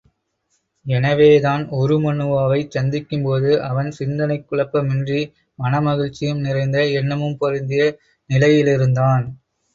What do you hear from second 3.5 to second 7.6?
அவன் சிந்தனைக் குழப்பமின்றி மனமகிழ்ச்சியும் நிறைந்த எண்ணமும்